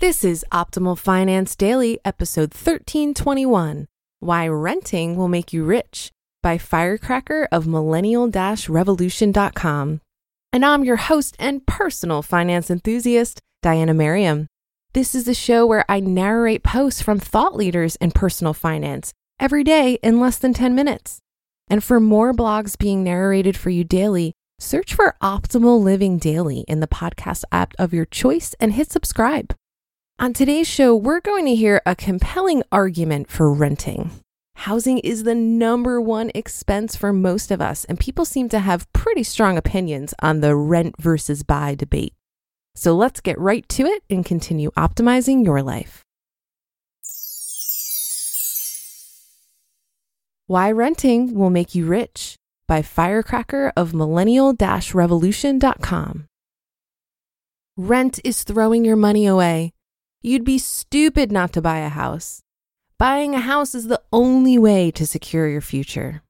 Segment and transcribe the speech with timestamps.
[0.00, 3.86] This is Optimal Finance Daily, episode 1321
[4.20, 6.10] Why Renting Will Make You Rich
[6.42, 10.00] by Firecracker of millennial revolution.com.
[10.54, 14.46] And I'm your host and personal finance enthusiast, Diania Merriam.
[14.94, 19.62] This is the show where I narrate posts from thought leaders in personal finance every
[19.62, 21.18] day in less than 10 minutes.
[21.68, 26.80] And for more blogs being narrated for you daily, search for Optimal Living Daily in
[26.80, 29.54] the podcast app of your choice and hit subscribe.
[30.20, 34.10] On today's show, we're going to hear a compelling argument for renting.
[34.54, 38.92] Housing is the number one expense for most of us, and people seem to have
[38.92, 42.12] pretty strong opinions on the rent versus buy debate.
[42.74, 46.04] So let's get right to it and continue optimizing your life.
[50.48, 52.36] Why Renting Will Make You Rich
[52.68, 54.54] by Firecracker of millennial
[54.92, 56.26] revolution.com.
[57.78, 59.72] Rent is throwing your money away.
[60.22, 62.42] You'd be stupid not to buy a house.
[62.98, 66.22] Buying a house is the only way to secure your future.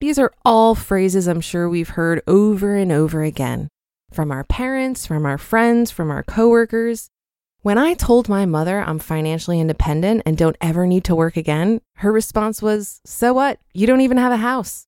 [0.00, 3.68] These are all phrases I'm sure we've heard over and over again
[4.10, 7.10] from our parents, from our friends, from our coworkers.
[7.60, 11.82] When I told my mother I'm financially independent and don't ever need to work again,
[11.96, 13.58] her response was, So what?
[13.74, 14.86] You don't even have a house.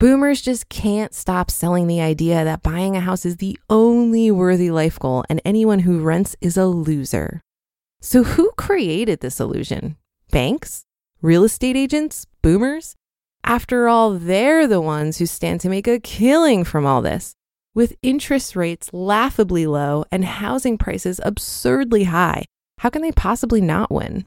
[0.00, 4.70] Boomers just can't stop selling the idea that buying a house is the only worthy
[4.70, 7.42] life goal and anyone who rents is a loser.
[8.04, 9.96] So, who created this illusion?
[10.32, 10.82] Banks?
[11.20, 12.26] Real estate agents?
[12.42, 12.96] Boomers?
[13.44, 17.36] After all, they're the ones who stand to make a killing from all this.
[17.76, 22.44] With interest rates laughably low and housing prices absurdly high,
[22.78, 24.26] how can they possibly not win?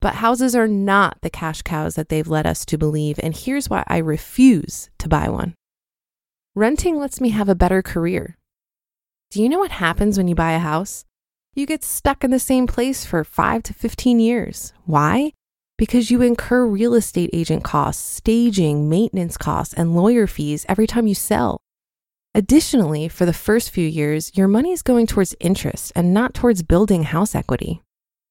[0.00, 3.68] But houses are not the cash cows that they've led us to believe, and here's
[3.68, 5.54] why I refuse to buy one.
[6.54, 8.38] Renting lets me have a better career.
[9.30, 11.04] Do you know what happens when you buy a house?
[11.52, 14.72] You get stuck in the same place for 5 to 15 years.
[14.84, 15.32] Why?
[15.76, 21.08] Because you incur real estate agent costs, staging, maintenance costs, and lawyer fees every time
[21.08, 21.58] you sell.
[22.36, 26.62] Additionally, for the first few years, your money is going towards interest and not towards
[26.62, 27.82] building house equity.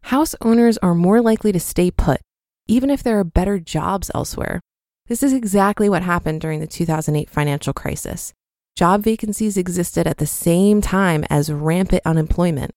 [0.03, 2.21] House owners are more likely to stay put,
[2.67, 4.61] even if there are better jobs elsewhere.
[5.07, 8.31] This is exactly what happened during the 2008 financial crisis.
[8.77, 12.71] Job vacancies existed at the same time as rampant unemployment.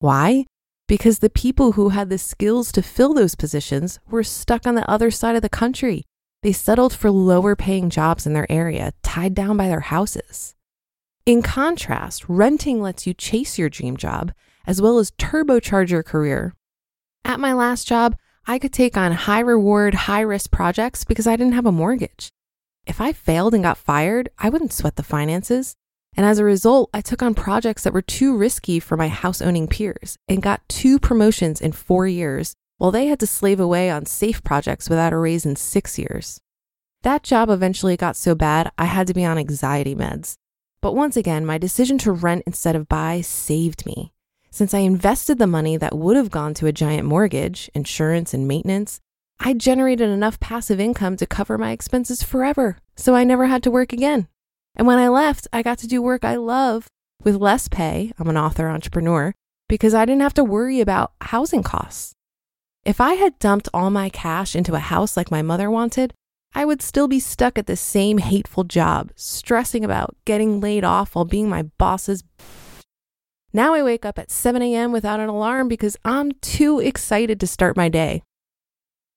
[0.00, 0.46] Why?
[0.86, 4.88] Because the people who had the skills to fill those positions were stuck on the
[4.88, 6.04] other side of the country.
[6.42, 10.54] They settled for lower paying jobs in their area, tied down by their houses.
[11.26, 14.32] In contrast, renting lets you chase your dream job
[14.66, 16.54] as well as turbocharge your career.
[17.24, 18.16] At my last job,
[18.46, 22.28] I could take on high reward, high risk projects because I didn't have a mortgage.
[22.86, 25.74] If I failed and got fired, I wouldn't sweat the finances.
[26.16, 29.40] And as a result, I took on projects that were too risky for my house
[29.40, 33.90] owning peers and got two promotions in four years, while they had to slave away
[33.90, 36.40] on safe projects without a raise in six years.
[37.02, 40.36] That job eventually got so bad, I had to be on anxiety meds.
[40.80, 44.12] But once again, my decision to rent instead of buy saved me.
[44.50, 48.48] Since I invested the money that would have gone to a giant mortgage, insurance, and
[48.48, 49.00] maintenance,
[49.40, 53.70] I generated enough passive income to cover my expenses forever, so I never had to
[53.70, 54.26] work again.
[54.78, 56.86] And when I left, I got to do work I love
[57.24, 58.12] with less pay.
[58.18, 59.34] I'm an author entrepreneur
[59.68, 62.14] because I didn't have to worry about housing costs.
[62.84, 66.14] If I had dumped all my cash into a house like my mother wanted,
[66.54, 71.14] I would still be stuck at the same hateful job, stressing about getting laid off
[71.14, 72.22] while being my boss's.
[73.52, 74.92] Now I wake up at 7 a.m.
[74.92, 78.22] without an alarm because I'm too excited to start my day.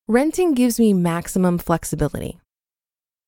[0.08, 2.40] Renting gives me maximum flexibility.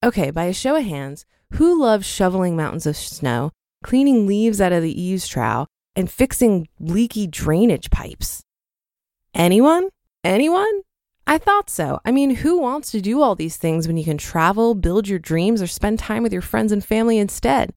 [0.04, 3.52] Okay, by a show of hands, who loves shoveling mountains of snow,
[3.84, 8.42] cleaning leaves out of the eaves trough, and fixing leaky drainage pipes?
[9.36, 9.90] Anyone?
[10.24, 10.82] Anyone?
[11.28, 12.00] I thought so.
[12.04, 15.20] I mean, who wants to do all these things when you can travel, build your
[15.20, 17.72] dreams, or spend time with your friends and family instead?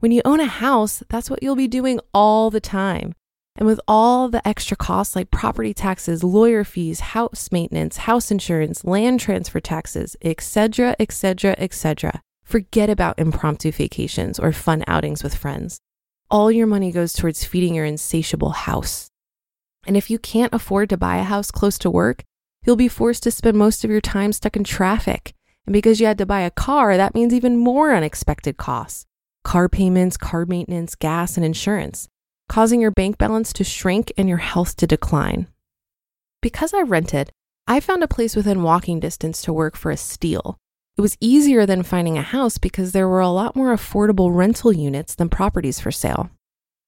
[0.00, 3.14] When you own a house, that's what you'll be doing all the time.
[3.56, 8.84] And with all the extra costs like property taxes, lawyer fees, house maintenance, house insurance,
[8.84, 15.80] land transfer taxes, etc., etc., etc., forget about impromptu vacations or fun outings with friends.
[16.30, 19.10] All your money goes towards feeding your insatiable house.
[19.86, 22.24] And if you can't afford to buy a house close to work,
[22.64, 25.34] you'll be forced to spend most of your time stuck in traffic.
[25.66, 29.04] And because you had to buy a car, that means even more unexpected costs
[29.44, 32.08] car payments, car maintenance, gas, and insurance,
[32.48, 35.48] causing your bank balance to shrink and your health to decline.
[36.40, 37.30] Because I rented,
[37.66, 40.58] I found a place within walking distance to work for a steal.
[40.98, 44.72] It was easier than finding a house because there were a lot more affordable rental
[44.72, 46.28] units than properties for sale.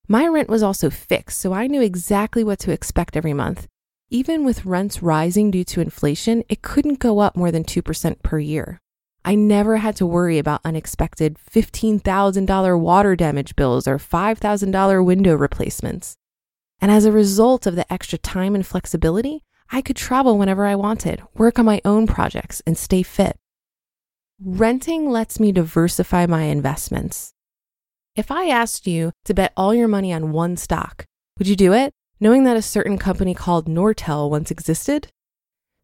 [0.09, 3.69] My rent was also fixed, so I knew exactly what to expect every month.
[4.11, 8.41] Even with rents rising due to inflation, it couldn't go up more than 2% per
[8.41, 8.81] year.
[9.25, 16.17] I never had to worry about unexpected $15,000 water damage bills or $5,000 window replacements.
[16.81, 20.75] And as a result of the extra time and flexibility, I could travel whenever I
[20.75, 23.37] wanted, work on my own projects, and stay fit.
[24.43, 27.35] Renting lets me diversify my investments.
[28.17, 31.05] If I asked you to bet all your money on one stock,
[31.37, 35.09] would you do it, knowing that a certain company called Nortel once existed?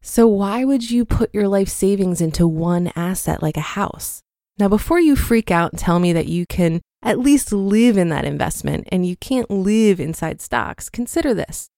[0.01, 4.23] So, why would you put your life savings into one asset like a house?
[4.57, 8.09] Now, before you freak out and tell me that you can at least live in
[8.09, 11.69] that investment and you can't live inside stocks, consider this.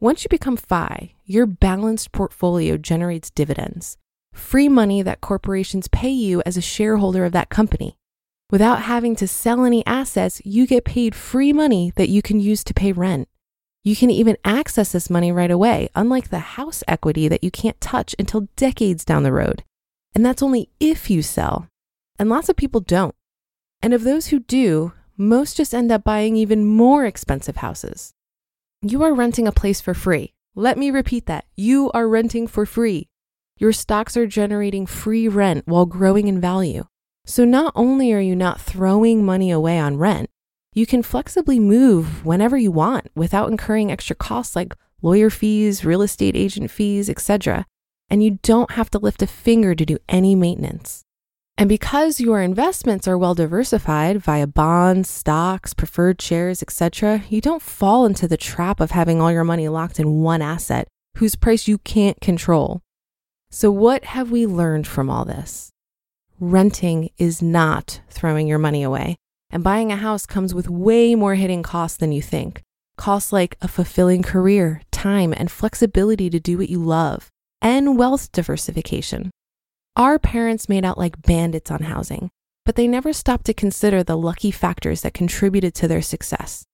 [0.00, 3.96] Once you become FI, your balanced portfolio generates dividends,
[4.32, 7.96] free money that corporations pay you as a shareholder of that company.
[8.50, 12.64] Without having to sell any assets, you get paid free money that you can use
[12.64, 13.28] to pay rent.
[13.84, 17.80] You can even access this money right away, unlike the house equity that you can't
[17.80, 19.62] touch until decades down the road.
[20.14, 21.68] And that's only if you sell.
[22.18, 23.14] And lots of people don't.
[23.80, 28.12] And of those who do, most just end up buying even more expensive houses.
[28.82, 30.32] You are renting a place for free.
[30.54, 31.44] Let me repeat that.
[31.54, 33.09] You are renting for free.
[33.60, 36.84] Your stocks are generating free rent while growing in value.
[37.26, 40.30] So not only are you not throwing money away on rent,
[40.72, 46.00] you can flexibly move whenever you want without incurring extra costs like lawyer fees, real
[46.00, 47.66] estate agent fees, etc.
[48.08, 51.04] And you don't have to lift a finger to do any maintenance.
[51.58, 57.60] And because your investments are well diversified via bonds, stocks, preferred shares, etc., you don't
[57.60, 61.68] fall into the trap of having all your money locked in one asset whose price
[61.68, 62.80] you can't control.
[63.52, 65.72] So, what have we learned from all this?
[66.38, 69.16] Renting is not throwing your money away.
[69.50, 72.62] And buying a house comes with way more hidden costs than you think.
[72.96, 77.28] Costs like a fulfilling career, time, and flexibility to do what you love,
[77.60, 79.30] and wealth diversification.
[79.96, 82.30] Our parents made out like bandits on housing,
[82.64, 86.64] but they never stopped to consider the lucky factors that contributed to their success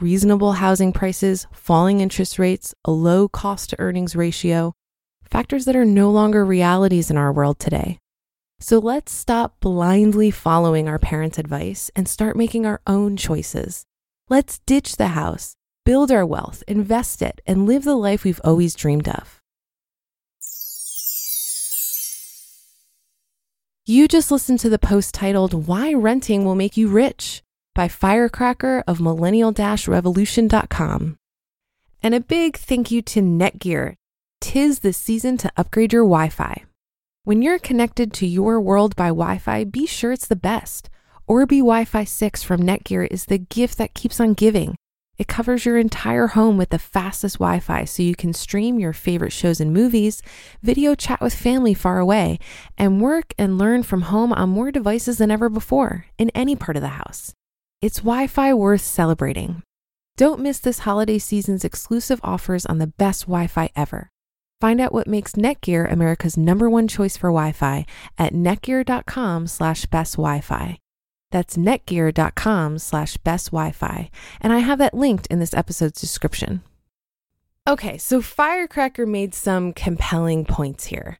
[0.00, 4.72] reasonable housing prices, falling interest rates, a low cost to earnings ratio,
[5.30, 7.98] factors that are no longer realities in our world today.
[8.58, 13.84] So let's stop blindly following our parents' advice and start making our own choices.
[14.28, 15.54] Let's ditch the house,
[15.84, 19.40] build our wealth, invest it, and live the life we've always dreamed of.
[23.86, 27.42] You just listened to the post titled Why Renting Will Make You Rich
[27.74, 31.16] by Firecracker of millennial revolution.com.
[32.02, 33.96] And a big thank you to Netgear.
[34.40, 36.64] Tis the season to upgrade your Wi Fi.
[37.24, 40.88] When you're connected to your world by Wi Fi, be sure it's the best.
[41.28, 44.74] Orbi Wi Fi 6 from Netgear is the gift that keeps on giving.
[45.18, 48.94] It covers your entire home with the fastest Wi Fi so you can stream your
[48.94, 50.22] favorite shows and movies,
[50.62, 52.38] video chat with family far away,
[52.78, 56.76] and work and learn from home on more devices than ever before in any part
[56.76, 57.34] of the house.
[57.82, 59.62] It's Wi Fi worth celebrating.
[60.16, 64.10] Don't miss this holiday season's exclusive offers on the best Wi Fi ever.
[64.60, 67.86] Find out what makes Netgear America's number one choice for Wi-Fi
[68.18, 70.78] at netgear.com slash best Wi-Fi.
[71.30, 74.10] That's netgear.com slash best Wi-Fi.
[74.40, 76.62] And I have that linked in this episode's description.
[77.66, 81.18] Okay, so Firecracker made some compelling points here.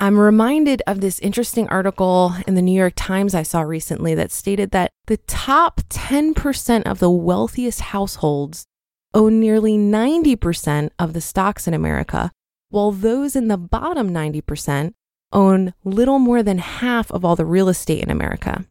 [0.00, 4.30] I'm reminded of this interesting article in the New York Times I saw recently that
[4.30, 8.64] stated that the top 10% of the wealthiest households
[9.12, 12.30] own nearly 90% of the stocks in America,
[12.70, 14.92] while those in the bottom 90%
[15.32, 18.64] own little more than half of all the real estate in America.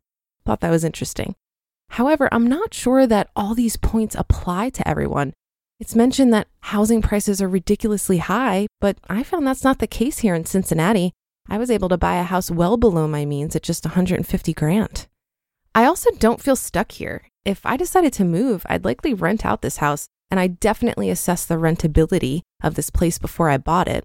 [0.45, 1.35] Thought that was interesting.
[1.91, 5.33] However, I'm not sure that all these points apply to everyone.
[5.79, 10.19] It's mentioned that housing prices are ridiculously high, but I found that's not the case
[10.19, 11.13] here in Cincinnati.
[11.49, 15.07] I was able to buy a house well below my means at just 150 grand.
[15.75, 17.23] I also don't feel stuck here.
[17.45, 21.47] If I decided to move, I'd likely rent out this house and I definitely assessed
[21.47, 24.03] the rentability of this place before I bought it.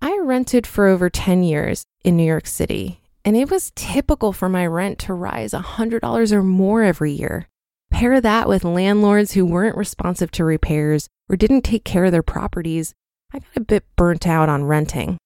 [0.00, 4.48] I rented for over 10 years in New York City, and it was typical for
[4.48, 7.46] my rent to rise $100 or more every year.
[7.92, 12.22] Pair that with landlords who weren't responsive to repairs or didn't take care of their
[12.22, 12.94] properties,
[13.32, 15.18] I got a bit burnt out on renting.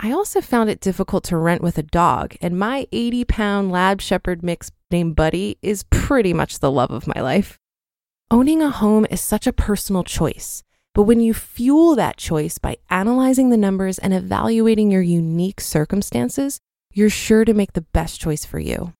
[0.00, 4.00] I also found it difficult to rent with a dog, and my 80 pound lab
[4.00, 7.59] shepherd mix named Buddy is pretty much the love of my life.
[8.32, 10.62] Owning a home is such a personal choice,
[10.94, 16.60] but when you fuel that choice by analyzing the numbers and evaluating your unique circumstances,
[16.94, 18.92] you're sure to make the best choice for you.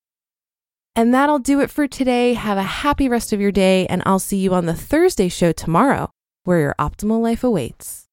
[0.97, 2.35] And that'll do it for today.
[2.35, 5.53] Have a happy rest of your day, and I'll see you on the Thursday show
[5.53, 6.11] tomorrow,
[6.43, 8.09] where your optimal life awaits.